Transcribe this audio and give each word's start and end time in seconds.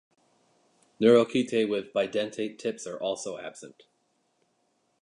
Neurochaetae 0.99 1.69
with 1.69 1.93
bidentate 1.93 2.57
tips 2.57 2.87
are 2.87 2.97
also 2.97 3.37
absent. 3.37 3.83